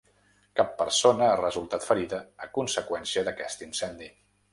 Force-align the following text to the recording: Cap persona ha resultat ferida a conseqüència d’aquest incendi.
Cap 0.59 0.71
persona 0.77 1.27
ha 1.33 1.35
resultat 1.41 1.85
ferida 1.89 2.21
a 2.45 2.49
conseqüència 2.57 3.25
d’aquest 3.29 3.63
incendi. 3.67 4.09